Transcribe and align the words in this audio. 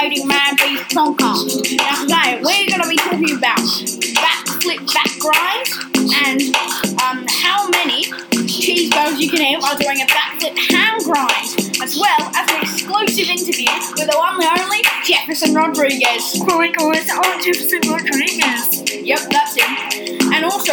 rollerblading 0.00 0.26
man 0.26 0.56
beast 0.56 0.90
podcast. 0.96 1.76
Now 1.76 2.02
today 2.02 2.40
we're 2.42 2.68
going 2.68 2.82
to 2.82 2.88
be 2.88 2.96
talking 2.96 3.36
about 3.36 3.58
backflip 3.58 4.94
back 4.94 5.10
grinds 5.18 5.70
and 6.26 6.40
um, 7.02 7.26
how 7.28 7.68
many 7.68 8.04
cheese 8.48 8.90
cheeseburgers 8.90 9.20
you 9.20 9.30
can 9.30 9.40
eat 9.42 9.60
while 9.60 9.76
doing 9.76 10.00
a 10.00 10.06
backflip 10.06 10.56
hand 10.72 11.02
grind, 11.04 11.82
as 11.82 11.98
well 11.98 12.20
as 12.34 12.50
an 12.50 12.62
exclusive 12.62 13.28
interview 13.28 13.70
with 13.96 14.08
the 14.10 14.16
one 14.16 14.42
and 14.42 14.60
only 14.60 14.80
Jefferson 15.04 15.54
Rodriguez. 15.54 16.36
Oh 16.48 16.58
my 16.58 16.70
god, 16.70 16.96
it's 16.96 17.10
all 17.10 17.38
Jefferson 17.40 17.80
Rodriguez. 17.90 19.04
Yep, 19.04 19.20
that's 19.30 19.56
him. 19.56 20.32
And 20.32 20.44
also, 20.44 20.72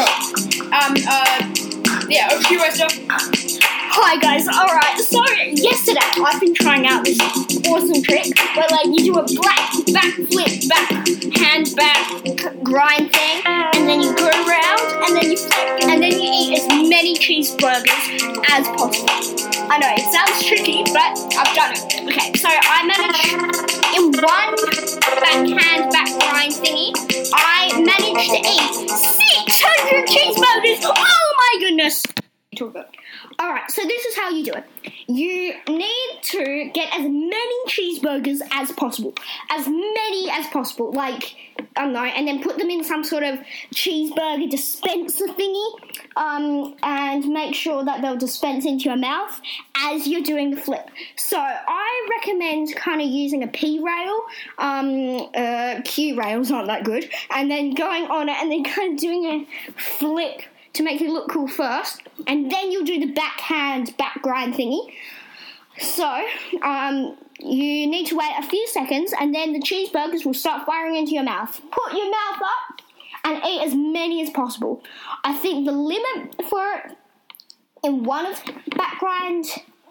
um, 0.71 0.96
uh, 1.07 2.07
yeah, 2.07 2.30
over 2.32 2.44
to 2.44 2.54
you, 2.54 2.62
Esther. 2.62 2.88
Hi 4.00 4.16
guys, 4.19 4.47
alright, 4.47 5.00
yesterday 5.97 6.25
I've 6.28 6.42
been 6.42 6.54
trying 6.54 6.86
out 6.86 7.04
this 7.04 7.19
awesome 7.68 8.01
trick 8.04 8.29
where 8.55 8.68
like 8.69 8.86
you 8.86 9.10
do 9.10 9.14
a 9.18 9.25
black 9.25 9.69
backflip, 9.89 10.69
back 10.69 10.89
hand 11.38 11.74
back 11.75 11.97
grind 12.64 13.11
thing, 13.11 13.42
and 13.46 13.89
then 13.89 14.02
you 14.02 14.14
go 14.15 14.28
around 14.28 14.82
and 15.05 15.15
then 15.15 15.32
you 15.32 15.38
flip, 15.38 15.89
and 15.89 16.02
then 16.02 16.11
you 16.11 16.29
eat 16.29 16.60
as 16.60 16.68
many 16.68 17.15
cheeseburgers 17.15 18.05
as 18.50 18.68
possible. 18.78 19.10
I 19.69 19.79
know, 19.79 19.89
it 19.97 20.05
sounds 20.14 20.46
tricky, 20.46 20.83
but 20.93 21.18
I've 21.33 21.54
done 21.55 21.74
it. 21.74 21.82
Okay, 22.05 22.33
so 22.38 22.47
I 22.50 22.86
managed 22.86 23.68
in 23.97 24.14
one 24.21 24.54
backhand 25.18 25.91
back 25.91 26.10
grind 26.21 26.54
thingy, 26.54 26.93
I 27.33 27.74
managed 27.82 28.29
to 28.29 28.41
eat 28.46 28.89
600 28.89 30.07
cheeseburgers! 30.07 30.82
Oh 30.86 31.36
my 31.38 31.60
goodness! 31.60 32.03
Alright, 33.39 33.69
so 33.69 33.83
this 33.83 34.05
is 34.05 34.16
how 34.17 34.30
you 34.30 34.44
do 34.45 34.52
it. 34.53 34.64
You 35.08 35.53
need 35.69 36.19
to 36.22 36.69
get 36.73 36.94
as 36.94 37.03
many 37.03 37.66
cheeseburgers 37.67 38.41
as 38.52 38.72
possible. 38.73 39.13
As 39.50 39.66
many 39.67 40.30
as 40.30 40.47
possible. 40.47 40.91
Like, 40.91 41.36
I 41.77 41.83
don't 41.83 41.94
know, 41.94 42.03
and 42.03 42.27
then 42.27 42.44
put 42.44 42.58
them 42.58 42.69
in 42.69 42.83
some 42.83 43.03
sort 43.05 43.23
of 43.23 43.39
cheeseburger 43.73 44.50
dispenser 44.50 45.28
thingy. 45.28 45.67
Um, 46.17 46.75
and 46.83 47.28
make 47.28 47.55
sure 47.55 47.85
that 47.85 48.02
they'll 48.02 48.17
dispense 48.17 48.66
into 48.66 48.85
your 48.85 48.97
mouth 48.97 49.39
as 49.78 50.08
you're 50.08 50.23
doing 50.23 50.52
the 50.52 50.59
flip. 50.59 50.89
So 51.16 51.38
I 51.39 52.08
recommend 52.17 52.75
kind 52.75 53.02
of 53.02 53.08
using 53.08 53.44
a 53.44 53.47
P 53.47 53.80
rail. 53.80 54.25
Um, 54.58 55.30
uh, 55.35 55.81
Q 55.85 56.19
rails 56.19 56.52
aren't 56.52 56.67
that 56.67 56.83
good. 56.83 57.09
And 57.30 57.50
then 57.50 57.73
going 57.75 58.05
on 58.05 58.30
it 58.30 58.38
and 58.38 58.52
then 58.52 58.63
kind 58.63 58.94
of 58.94 59.00
doing 59.00 59.25
a 59.25 59.81
flip 59.81 60.41
to 60.78 60.83
make 60.83 61.02
it 61.02 61.09
look 61.09 61.30
cool 61.30 61.47
first, 61.47 62.02
and 62.25 62.52
then 62.52 62.72
you'll 62.72 62.86
do 62.86 63.00
the 63.00 63.11
backhand 63.11 63.95
back 63.97 64.22
grind 64.22 64.53
thingy. 64.53 64.94
So, 65.80 66.25
um, 66.64 67.17
you 67.39 67.88
need 67.88 68.08
to 68.08 68.17
wait 68.17 68.34
a 68.39 68.44
few 68.44 68.67
seconds, 68.67 69.14
and 69.19 69.34
then 69.34 69.53
the 69.53 69.59
cheeseburgers 69.59 70.25
will 70.25 70.34
start 70.34 70.66
firing 70.66 70.95
into 70.95 71.11
your 71.11 71.23
mouth. 71.23 71.59
Put 71.72 71.94
your 71.94 72.09
mouth 72.09 72.42
up 72.42 72.81
and 73.23 73.44
eat 73.45 73.61
as 73.61 73.75
many 73.75 74.22
as 74.22 74.30
possible. 74.30 74.84
I 75.23 75.34
think 75.34 75.66
the 75.66 75.72
limit 75.72 76.45
for 76.50 76.64
it 76.73 76.97
in 77.84 78.03
one 78.03 78.25
of 78.25 78.41
back 78.75 79.00
grind 79.00 79.45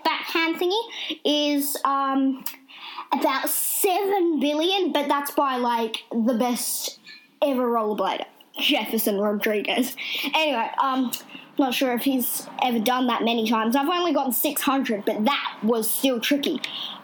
backhand 0.04 0.56
thingy 0.56 0.80
is 1.24 1.76
um, 1.84 2.44
about 3.12 3.48
seven 3.48 4.40
billion, 4.40 4.92
but 4.92 5.08
that's 5.08 5.32
by 5.32 5.56
like 5.56 5.98
the 6.10 6.34
best 6.34 6.98
ever 7.42 7.66
rollerblader. 7.66 8.26
Jefferson 8.60 9.18
Rodriguez. 9.18 9.96
Anyway, 10.34 10.70
um, 10.82 11.12
not 11.58 11.74
sure 11.74 11.92
if 11.94 12.02
he's 12.02 12.46
ever 12.62 12.78
done 12.78 13.06
that 13.06 13.22
many 13.22 13.48
times. 13.48 13.76
I've 13.76 13.88
only 13.88 14.12
gotten 14.12 14.32
600, 14.32 15.04
but 15.04 15.24
that 15.24 15.58
was 15.62 15.90
still 15.90 16.20
tricky. 16.20 16.60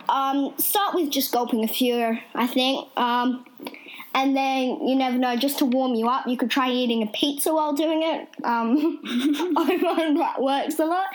Um, 0.08 0.55
start 0.58 0.95
with 0.95 1.11
just 1.11 1.33
gulping 1.33 1.64
a 1.64 1.69
few, 1.69 2.18
I 2.35 2.46
think. 2.46 2.89
Um, 2.98 3.46
and 4.14 4.36
then 4.36 4.86
you 4.86 4.95
never 4.95 5.17
know, 5.17 5.36
just 5.36 5.58
to 5.61 5.64
warm 5.64 5.95
you 5.95 6.08
up, 6.08 6.27
you 6.27 6.36
could 6.36 6.51
try 6.51 6.70
eating 6.70 7.02
a 7.02 7.07
pizza 7.07 7.55
while 7.55 7.73
doing 7.73 8.02
it. 8.02 8.29
Um, 8.45 9.01
I 9.57 9.79
find 9.80 10.18
that 10.20 10.41
works 10.41 10.79
a 10.79 10.85
lot. 10.85 11.07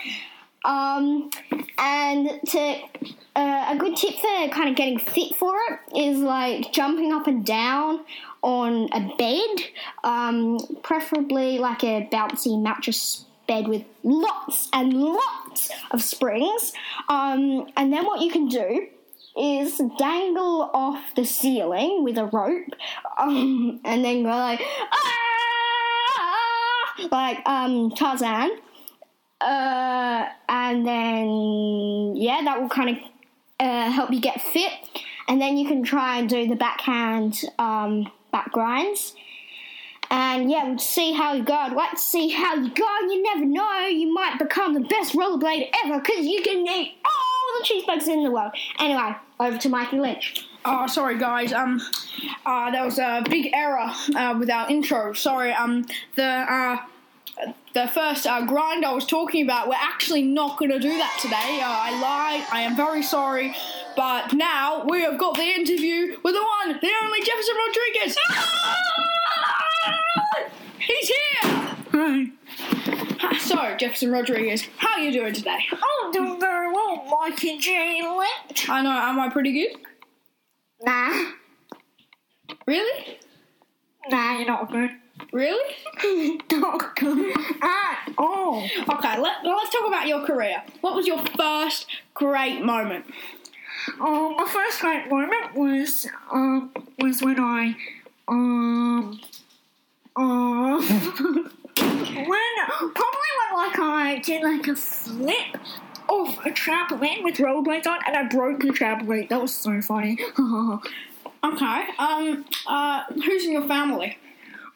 Um, 0.65 1.29
and 1.77 2.39
to 2.47 2.75
uh, 3.35 3.65
a 3.69 3.75
good 3.77 3.95
tip 3.95 4.15
for 4.15 4.49
kind 4.49 4.69
of 4.69 4.75
getting 4.75 4.97
fit 4.97 5.35
for 5.35 5.55
it 5.69 5.79
is 5.95 6.19
like 6.19 6.73
jumping 6.73 7.13
up 7.13 7.27
and 7.27 7.45
down 7.45 8.03
on 8.41 8.89
a 8.93 9.15
bed, 9.17 9.65
um, 10.03 10.57
preferably 10.83 11.59
like 11.59 11.83
a 11.83 12.07
bouncy 12.11 12.61
mattress 12.61 13.25
bed 13.47 13.67
with 13.67 13.83
lots 14.03 14.69
and 14.73 14.93
lots 14.93 15.69
of 15.91 16.01
springs. 16.01 16.73
Um, 17.09 17.67
and 17.77 17.93
then 17.93 18.05
what 18.05 18.21
you 18.21 18.31
can 18.31 18.47
do 18.47 18.87
is 19.37 19.77
dangle 19.99 20.69
off 20.73 21.13
the 21.15 21.23
ceiling 21.23 22.03
with 22.03 22.17
a 22.17 22.25
rope, 22.25 22.73
um, 23.17 23.79
and 23.85 24.03
then 24.03 24.23
go 24.23 24.29
like 24.29 24.61
ah, 24.91 25.87
like 27.11 27.47
um, 27.47 27.91
Tarzan. 27.91 28.49
Uh, 29.39 30.25
and 30.49 30.85
then 30.85 32.15
yeah, 32.15 32.41
that 32.43 32.59
will 32.59 32.69
kind 32.69 32.89
of 32.89 32.97
uh, 33.59 33.91
help 33.91 34.11
you 34.11 34.19
get 34.19 34.41
fit, 34.41 34.71
and 35.27 35.39
then 35.41 35.57
you 35.57 35.67
can 35.67 35.83
try 35.83 36.17
and 36.17 36.29
do 36.29 36.47
the 36.47 36.55
backhand 36.55 37.43
um, 37.59 38.11
back 38.31 38.51
grinds. 38.51 39.13
And 40.09 40.49
yeah, 40.49 40.67
we'll 40.67 40.79
see 40.79 41.13
how 41.13 41.33
you 41.33 41.43
go. 41.43 41.53
I'd 41.53 41.73
like 41.73 41.91
to 41.91 41.97
see 41.97 42.29
how 42.29 42.55
you 42.55 42.69
go. 42.69 42.85
You 43.01 43.21
never 43.23 43.45
know, 43.45 43.87
you 43.87 44.13
might 44.13 44.39
become 44.39 44.73
the 44.73 44.79
best 44.79 45.13
rollerblader 45.13 45.69
ever 45.83 45.99
because 45.99 46.25
you 46.25 46.41
can 46.41 46.65
eat 46.65 46.95
all 47.03 47.59
the 47.59 47.65
cheeseburgers 47.65 48.07
in 48.07 48.23
the 48.23 48.31
world. 48.31 48.53
Anyway, 48.79 49.15
over 49.39 49.57
to 49.57 49.69
Mikey 49.69 49.99
Lynch. 49.99 50.47
Oh, 50.63 50.87
sorry 50.87 51.17
guys. 51.17 51.53
Um, 51.53 51.81
uh, 52.45 52.71
there 52.71 52.85
was 52.85 52.99
a 52.99 53.23
big 53.29 53.49
error 53.53 53.91
uh, 54.15 54.35
with 54.39 54.49
our 54.49 54.69
intro. 54.69 55.13
Sorry. 55.13 55.51
Um, 55.51 55.85
the 56.15 56.23
uh, 56.23 56.77
the 57.73 57.87
first 57.87 58.25
uh, 58.25 58.45
grind 58.45 58.83
I 58.85 58.93
was 58.93 59.05
talking 59.05 59.43
about, 59.43 59.67
we're 59.67 59.75
actually 59.75 60.23
not 60.23 60.57
going 60.57 60.71
to 60.71 60.79
do 60.79 60.89
that 60.97 61.17
today. 61.21 61.61
Uh, 61.61 61.67
I 61.69 61.91
lied. 62.01 62.47
I 62.51 62.61
am 62.61 62.75
very 62.75 63.03
sorry. 63.03 63.55
But 63.95 64.33
now 64.33 64.83
we 64.85 65.01
have 65.01 65.17
got 65.19 65.35
the 65.35 65.43
interview 65.43 66.17
with 66.23 66.33
the 66.35 66.41
one, 66.65 66.79
the 66.81 66.91
only 67.03 67.19
Jefferson 67.21 67.55
Rodriguez. 67.67 68.17
He's 70.79 71.07
here. 71.07 71.75
Hi. 71.91 73.37
So, 73.39 73.75
Jefferson 73.77 74.11
Rodriguez, 74.11 74.67
how 74.77 74.93
are 74.93 74.99
you 74.99 75.11
doing 75.11 75.33
today? 75.33 75.59
I'm 75.71 76.11
doing 76.11 76.39
very 76.39 76.71
well, 76.71 77.05
Mikey 77.21 77.57
J. 77.59 78.01
Lynch. 78.03 78.69
I 78.69 78.81
know. 78.81 78.91
Am 78.91 79.19
I 79.19 79.29
pretty 79.29 79.51
good? 79.53 79.77
Nah, 80.83 81.31
Really? 82.67 83.17
nah, 84.09 84.37
you're 84.37 84.47
not 84.47 84.71
good. 84.71 84.91
Really? 85.31 85.75
not 86.51 86.95
good 86.95 87.35
at 87.61 88.09
all. 88.17 88.63
Okay. 88.63 89.19
Let, 89.19 89.43
let's 89.43 89.69
talk 89.71 89.87
about 89.87 90.07
your 90.07 90.25
career. 90.25 90.63
What 90.81 90.95
was 90.95 91.05
your 91.05 91.19
first 91.37 91.85
great 92.13 92.61
moment? 92.61 93.05
Um, 93.99 94.35
my 94.37 94.47
first 94.47 94.81
great 94.81 95.09
moment 95.09 95.55
was 95.55 96.07
um 96.31 96.71
was 96.99 97.21
when 97.21 97.39
I 97.39 97.75
um 98.27 99.19
um 100.15 100.81
when 101.77 102.55
probably 102.95 103.29
when 103.37 103.53
like 103.53 103.79
I 103.79 104.21
did 104.23 104.43
like 104.43 104.67
a 104.67 104.75
flip 104.75 105.57
off 106.09 106.45
a 106.45 106.49
trampoline 106.49 107.23
with 107.23 107.35
rollerblades 107.35 107.85
on 107.87 107.99
and 108.05 108.15
I 108.15 108.23
broke 108.23 108.59
the 108.61 108.69
trampoline. 108.69 109.29
That 109.29 109.41
was 109.41 109.53
so 109.53 109.81
funny. 109.81 110.17
Okay. 111.43 111.83
Um. 111.99 112.45
Uh. 112.65 113.03
Who's 113.13 113.45
in 113.45 113.51
your 113.51 113.67
family? 113.67 114.17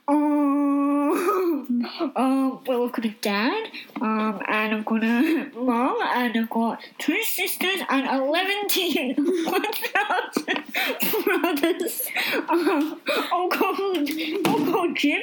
Um, 0.07 1.85
um, 2.15 2.63
well, 2.65 2.85
I've 2.85 2.91
got 2.91 3.05
a 3.05 3.15
dad, 3.21 3.71
um, 4.01 4.41
and 4.47 4.75
I've 4.75 4.85
got 4.85 5.03
a 5.03 5.51
mom, 5.55 5.97
and 6.01 6.37
I've 6.37 6.49
got 6.49 6.81
two 6.97 7.21
sisters, 7.23 7.81
and 7.89 8.07
11 8.07 8.67
1,000 8.67 9.13
brothers. 11.25 12.07
Um, 12.49 12.99
all 13.31 13.49
called, 13.49 14.09
all 14.47 14.65
called 14.71 14.95
Jim. 14.95 15.21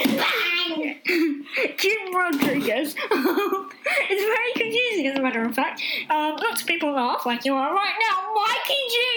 Jim 1.76 2.14
Rodriguez. 2.14 2.94
it's 2.96 4.24
very 4.24 4.52
confusing, 4.54 5.06
as 5.08 5.18
a 5.18 5.22
matter 5.22 5.42
of 5.44 5.54
fact. 5.54 5.82
Um, 6.08 6.36
lots 6.36 6.62
of 6.62 6.66
people 6.66 6.92
laugh 6.92 7.26
like 7.26 7.44
you 7.44 7.54
are 7.54 7.74
right 7.74 7.94
now, 8.00 8.32
Mikey 8.34 8.80
J. 8.88 9.09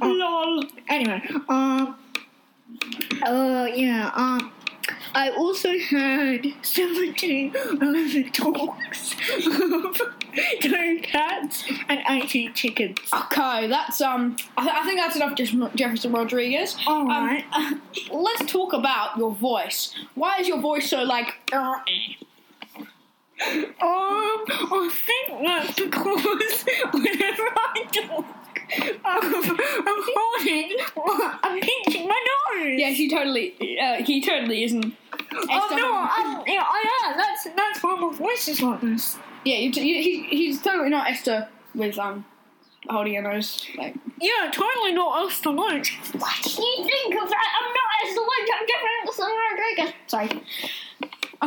Lol. 0.18 0.64
Anyway, 0.88 1.22
um, 1.48 1.96
uh, 3.22 3.66
yeah, 3.74 4.10
um, 4.14 4.52
I 5.14 5.30
also 5.30 5.70
had 5.78 6.46
17 6.62 7.54
11 7.54 8.30
dogs, 8.32 9.14
two 10.60 11.00
cats, 11.02 11.64
and 11.88 12.00
18 12.08 12.54
chickens. 12.54 12.98
Okay, 13.12 13.66
that's 13.66 14.00
um. 14.00 14.36
I, 14.56 14.62
th- 14.62 14.74
I 14.74 14.84
think 14.84 15.00
that's 15.00 15.16
enough, 15.16 15.34
Jeff- 15.36 15.74
Jefferson 15.74 16.12
Rodriguez. 16.12 16.76
All 16.86 17.02
Um, 17.02 17.08
right. 17.08 17.44
let's 18.10 18.50
talk 18.50 18.72
about 18.72 19.16
your 19.18 19.32
voice. 19.32 19.94
Why 20.14 20.38
is 20.40 20.48
your 20.48 20.60
voice 20.60 20.88
so 20.90 21.02
like? 21.02 21.34
Um, 21.52 21.82
I 23.40 24.90
think 24.92 25.46
that's 25.46 25.74
because 25.78 26.64
whenever 26.92 27.42
I 27.56 27.84
talk, 27.92 28.18
um, 28.18 28.24
I'm 29.04 30.02
holding, 30.14 30.76
I'm 31.42 31.60
pinching 31.60 32.08
my 32.08 32.24
nose. 32.54 32.78
Yeah, 32.78 32.92
she 32.92 33.08
totally. 33.08 33.54
Uh, 33.80 34.02
he 34.04 34.20
totally 34.20 34.64
isn't. 34.64 34.94
Oh 35.32 35.68
no, 35.76 35.94
um, 35.96 36.44
yeah, 36.46 36.64
I 36.66 37.06
am. 37.06 37.16
That's 37.16 37.44
that's 37.56 37.82
why 37.82 37.96
my 37.96 38.12
voice 38.12 38.48
is 38.48 38.62
like 38.62 38.80
this. 38.80 39.16
Yeah, 39.44 39.56
you, 39.56 39.70
you, 39.70 40.02
he, 40.02 40.22
he's 40.24 40.60
totally 40.62 40.90
not 40.90 41.08
Esther 41.08 41.48
with 41.74 41.98
um 41.98 42.24
holding 42.88 43.14
her 43.14 43.22
nose. 43.22 43.66
Like, 43.76 43.94
Yeah, 44.20 44.50
totally 44.52 44.92
not 44.92 45.26
Esther 45.26 45.44
to 45.44 45.50
lunch. 45.50 45.98
What 46.12 46.42
do 46.42 46.62
you 46.62 46.84
think 46.84 47.14
of 47.22 47.28
that? 47.28 47.46
I'm 47.60 47.72
not 47.72 47.88
Esther 48.04 48.14
the 48.14 48.22
one. 48.22 48.46
I'm 48.54 48.66
different 48.66 49.16
than 49.16 49.36
Rodriguez. 49.50 49.94
Sorry. 50.06 50.42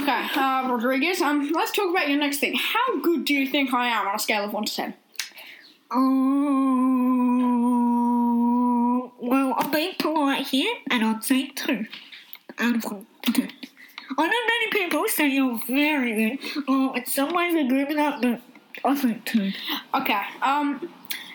okay, 0.01 0.39
uh, 0.39 0.69
Rodriguez. 0.69 1.21
Um, 1.21 1.51
let's 1.53 1.71
talk 1.71 1.89
about 1.89 2.09
your 2.09 2.19
next 2.19 2.37
thing. 2.39 2.55
How 2.55 3.01
good 3.01 3.25
do 3.25 3.33
you 3.33 3.47
think 3.47 3.73
I 3.73 3.87
am 3.87 4.07
on 4.07 4.15
a 4.15 4.19
scale 4.19 4.43
of 4.45 4.53
one 4.53 4.65
to 4.65 4.73
ten? 4.73 4.93
Um, 5.93 7.11
well, 9.19 9.55
I'm 9.57 9.71
being 9.71 9.95
polite 9.99 10.47
here, 10.47 10.73
and 10.89 11.03
I'll 11.03 11.21
say 11.21 11.47
two 11.47 11.85
out 12.59 12.77
of 12.77 12.85
one. 12.85 13.05
Okay. 13.29 13.49
I 14.17 14.27
know 14.27 14.27
many 14.27 14.71
people 14.71 15.05
say 15.07 15.27
you're 15.29 15.59
very 15.67 16.13
good. 16.13 16.39
Uh, 16.67 16.93
in 16.93 17.05
some 17.05 17.33
ways, 17.33 17.55
I 17.55 17.59
agree 17.59 17.83
with 17.85 17.97
that, 17.97 18.21
but 18.21 18.41
I 18.85 18.95
think 18.95 19.25
two. 19.25 19.51
Okay. 19.93 20.21
Um, 20.41 20.89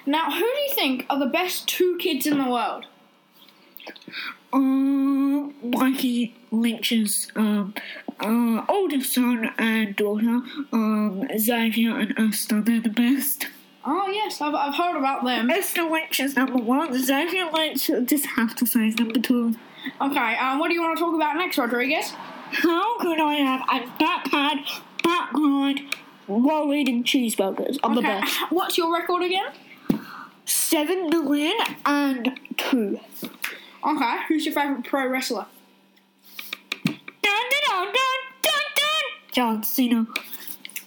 now 0.07 0.31
who 0.31 0.41
do 0.41 0.45
you 0.45 0.73
think 0.75 1.07
are 1.11 1.19
the 1.19 1.27
best 1.27 1.69
two 1.69 1.97
kids 1.99 2.27
in 2.27 2.39
the 2.39 2.51
world? 2.51 2.87
Um, 4.53 5.55
Mikey 5.63 6.35
Lynch's 6.51 7.31
um, 7.37 7.75
uh, 8.21 8.65
oldest 8.69 9.13
son 9.13 9.51
and 9.59 9.95
daughter, 9.97 10.41
um, 10.73 11.29
Xavier 11.39 11.99
and 11.99 12.19
Esther, 12.19 12.61
they're 12.63 12.81
the 12.81 12.89
best. 12.89 13.49
Oh 13.89 14.09
yes, 14.09 14.41
I've, 14.41 14.55
I've 14.55 14.75
heard 14.75 14.97
about 14.99 15.25
them. 15.25 15.49
Esther 15.51 15.83
Lynch 15.83 16.19
is 16.21 16.35
number 16.37 16.59
one, 16.59 16.93
Xavier 17.01 17.49
Lynch, 17.53 17.89
I 17.91 18.01
just 18.01 18.27
have 18.27 18.55
to 18.57 18.67
say, 18.67 18.89
is 18.89 18.99
number 18.99 19.21
two. 19.21 19.55
Okay. 20.01 20.37
Um, 20.37 20.59
what 20.59 20.69
do 20.69 20.75
you 20.75 20.83
want 20.83 20.97
to 20.99 21.05
talk 21.05 21.15
about 21.15 21.37
next, 21.37 21.57
Rodriguez? 21.57 22.11
How 22.51 22.99
good 22.99 23.21
I 23.21 23.35
am 23.35 23.63
at 23.71 23.99
backhand, 23.99 24.61
backline, 25.05 25.95
while 26.27 26.73
eating 26.75 27.05
cheeseburgers. 27.05 27.79
I'm 27.85 27.95
the 27.95 28.01
Okay. 28.01 28.21
best. 28.21 28.37
What's 28.51 28.77
your 28.77 28.93
record 28.93 29.23
again? 29.23 29.47
Seven 30.45 31.09
million 31.09 31.55
and 31.85 32.39
two. 32.57 32.99
Okay. 33.87 34.17
Who's 34.29 34.45
your 34.47 34.55
favorite 34.55 34.85
pro 34.85 35.07
wrestler? 35.09 35.47
Dun, 36.85 36.95
dun, 37.23 37.45
dun, 37.69 37.87
dun, 37.87 37.93
dun, 38.43 38.63
dun. 38.75 39.33
John 39.33 39.63
Cena. 39.63 40.07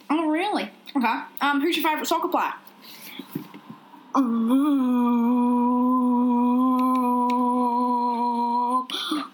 Oh 0.10 0.28
really? 0.30 0.70
Okay. 0.96 1.20
Um, 1.40 1.62
who's 1.62 1.78
your 1.78 1.90
favorite 1.90 2.08
soccer 2.08 2.28
player? 2.28 2.54
Um, 4.16 4.48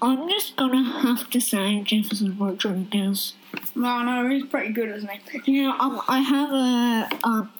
I'm 0.01 0.29
just 0.29 0.55
gonna 0.57 0.83
have 1.01 1.29
to 1.29 1.39
say 1.39 1.81
Jefferson 1.81 2.37
Rodriguez. 2.37 3.33
No, 3.75 4.03
no, 4.03 4.29
he's 4.29 4.45
pretty 4.45 4.73
good, 4.73 4.89
isn't 4.89 5.09
he? 5.45 5.61
Yeah, 5.61 5.75
um, 5.79 6.01
I 6.07 6.19
have 6.19 6.51
a 6.51 7.09
um. 7.27 7.51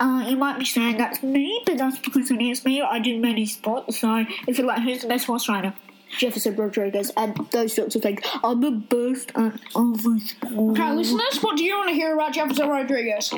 Uh, 0.00 0.24
you 0.28 0.36
might 0.36 0.58
be 0.58 0.64
saying 0.64 0.96
that's 0.96 1.22
me, 1.22 1.62
but 1.66 1.78
that's 1.78 1.98
because 1.98 2.30
it 2.30 2.40
is 2.40 2.64
me. 2.64 2.80
I 2.82 2.98
do 2.98 3.20
many 3.20 3.46
sports, 3.46 4.00
so 4.00 4.24
if 4.48 4.58
you're 4.58 4.66
like, 4.66 4.82
who's 4.82 5.02
the 5.02 5.08
best 5.08 5.26
horse 5.26 5.48
rider? 5.48 5.74
Jefferson 6.18 6.56
Rodriguez 6.56 7.10
and 7.16 7.34
those 7.52 7.74
sorts 7.74 7.96
of 7.96 8.02
things. 8.02 8.20
I'm 8.44 8.60
the 8.60 8.70
best 8.70 9.30
at 9.34 9.58
other 9.74 10.18
sports. 10.18 10.78
Okay, 10.78 10.92
listeners, 10.92 11.42
what 11.42 11.56
do 11.56 11.64
you 11.64 11.76
want 11.76 11.88
to 11.88 11.94
hear 11.94 12.14
about 12.14 12.32
Jefferson 12.34 12.68
Rodriguez? 12.68 13.32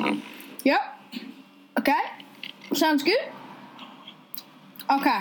Yep. 0.63 0.81
Okay. 1.79 2.01
Sounds 2.73 3.03
good. 3.03 3.17
Okay. 4.89 5.19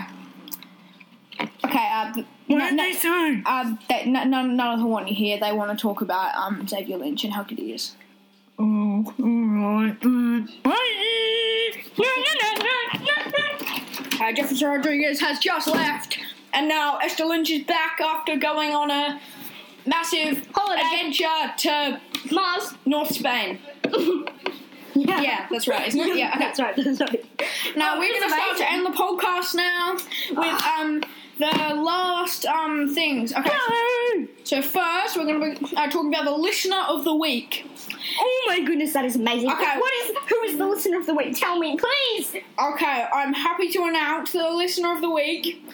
Okay. 1.64 1.88
Uh, 1.92 2.12
th- 2.12 2.26
What 2.46 2.58
no, 2.58 2.64
did 2.68 2.76
no, 2.76 2.82
they 2.82 2.92
say? 2.92 3.42
uh, 3.46 3.74
they, 3.88 4.06
no, 4.06 4.24
none, 4.24 4.56
none 4.56 4.74
of 4.74 4.80
them 4.80 4.90
want 4.90 5.08
you 5.08 5.14
here. 5.14 5.38
They 5.38 5.52
want 5.52 5.76
to 5.76 5.80
talk 5.80 6.00
about 6.00 6.34
um 6.34 6.66
Xavier 6.66 6.96
Lynch 6.98 7.24
and 7.24 7.32
how 7.32 7.42
good 7.42 7.58
he 7.58 7.72
is. 7.72 7.96
Oh, 8.58 9.04
alright 9.20 10.00
then. 10.00 10.48
Bye! 10.62 10.74
Yeah, 11.96 12.06
yeah, 12.16 12.34
yeah, 12.42 13.00
yeah, 13.00 13.30
yeah. 14.20 14.28
Uh, 14.28 14.32
Jefferson 14.32 14.68
Rodriguez 14.68 15.20
has 15.20 15.38
just 15.40 15.66
left, 15.66 16.18
and 16.52 16.68
now 16.68 16.98
Esther 16.98 17.24
Lynch 17.24 17.50
is 17.50 17.64
back 17.64 18.00
after 18.00 18.36
going 18.36 18.70
on 18.72 18.90
a 18.90 19.20
massive 19.86 20.46
Holiday. 20.54 20.82
adventure 20.82 21.52
to 21.58 22.00
Mars. 22.32 22.74
North 22.86 23.14
Spain. 23.14 23.58
Yeah. 23.84 24.24
Yeah, 25.22 25.46
that's 25.50 25.66
right, 25.66 25.88
isn't 25.88 26.00
it? 26.00 26.16
Yeah, 26.16 26.28
okay. 26.30 26.38
That's 26.38 26.60
right. 26.60 26.76
That's 26.76 27.00
right. 27.00 27.24
Now 27.76 27.96
Oh, 27.96 27.98
we're 27.98 28.12
to 28.20 28.28
start 28.28 28.56
to 28.58 28.70
end 28.70 28.86
the 28.86 28.90
podcast 28.90 29.54
now 29.54 29.94
with 29.94 30.62
um 30.64 31.02
the 31.38 31.74
last 31.74 32.46
um 32.46 32.94
things. 32.94 33.32
Okay. 33.32 34.28
So 34.44 34.62
first 34.62 35.16
we're 35.16 35.24
going 35.26 35.56
to 35.56 35.60
be 35.60 35.76
uh, 35.76 35.88
talking 35.90 36.12
about 36.14 36.24
the 36.24 36.30
listener 36.32 36.82
of 36.88 37.04
the 37.04 37.14
week. 37.14 37.66
Oh 38.20 38.44
my 38.48 38.60
goodness, 38.60 38.92
that 38.92 39.04
is 39.04 39.16
amazing. 39.16 39.50
Okay. 39.50 39.78
What 39.78 39.92
is 40.04 40.16
who 40.28 40.42
is 40.42 40.58
the 40.58 40.66
listener 40.66 40.98
of 41.00 41.06
the 41.06 41.14
week? 41.14 41.36
Tell 41.38 41.58
me, 41.58 41.76
please. 41.76 42.36
Okay, 42.58 43.06
I'm 43.12 43.32
happy 43.32 43.68
to 43.70 43.84
announce 43.84 44.32
the 44.32 44.50
listener 44.50 44.92
of 44.94 45.00
the 45.00 45.10
week 45.10 45.64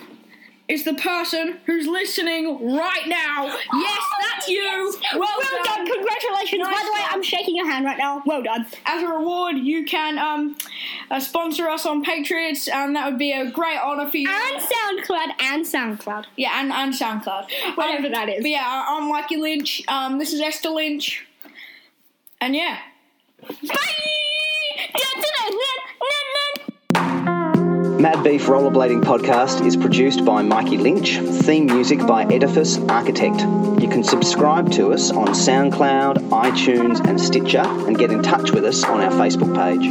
is 0.70 0.84
the 0.84 0.94
person 0.94 1.58
who's 1.66 1.86
listening 1.86 2.74
right 2.76 3.06
now. 3.06 3.46
Yes, 3.46 4.02
that's 4.22 4.48
you. 4.48 4.94
Well, 5.14 5.28
Well 5.38 5.64
done. 5.64 5.86
Congratulations. 5.86 6.62
Nice 6.62 6.74
By 6.78 6.84
the 6.84 6.92
way. 6.94 7.00
I'm 7.10 7.22
shaking 7.22 7.56
your 7.56 7.68
hand 7.68 7.84
right 7.84 7.98
now. 7.98 8.22
Well 8.24 8.42
done. 8.42 8.66
As 8.86 9.02
a 9.02 9.08
reward, 9.08 9.56
you 9.58 9.84
can 9.84 10.16
um 10.18 10.56
uh, 11.10 11.18
sponsor 11.20 11.68
us 11.68 11.84
on 11.86 12.04
Patreon, 12.04 12.68
and 12.72 12.94
that 12.94 13.06
would 13.10 13.18
be 13.18 13.32
a 13.32 13.50
great 13.50 13.78
honor 13.82 14.08
for 14.08 14.16
you. 14.16 14.28
And 14.30 14.62
SoundCloud 14.62 15.42
and 15.42 15.64
SoundCloud. 15.66 16.26
Yeah, 16.36 16.60
and, 16.60 16.72
and 16.72 16.94
SoundCloud. 16.94 17.76
Whatever 17.76 18.06
Um, 18.06 18.12
that 18.12 18.28
is. 18.28 18.42
But 18.42 18.50
yeah, 18.50 18.84
I'm 18.88 19.08
Mikey 19.08 19.36
Lynch. 19.36 19.82
Um, 19.88 20.18
this 20.18 20.32
is 20.32 20.40
Esther 20.40 20.70
Lynch. 20.70 21.26
And 22.40 22.54
yeah. 22.54 22.78
Mad 28.00 28.24
Beef 28.24 28.46
Rollerblading 28.46 29.02
Podcast 29.02 29.66
is 29.66 29.76
produced 29.76 30.24
by 30.24 30.40
Mikey 30.40 30.78
Lynch, 30.78 31.18
theme 31.18 31.66
music 31.66 31.98
by 32.06 32.24
Edifice 32.24 32.78
Architect. 32.88 33.42
You 33.42 33.88
can 33.90 34.02
subscribe 34.02 34.72
to 34.72 34.94
us 34.94 35.10
on 35.10 35.26
SoundCloud, 35.26 36.30
iTunes, 36.30 37.06
and 37.06 37.20
Stitcher, 37.20 37.60
and 37.60 37.98
get 37.98 38.10
in 38.10 38.22
touch 38.22 38.52
with 38.52 38.64
us 38.64 38.82
on 38.84 39.02
our 39.02 39.10
Facebook 39.10 39.54
page. 39.54 39.86